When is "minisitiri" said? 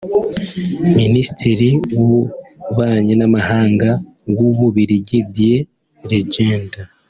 0.99-1.69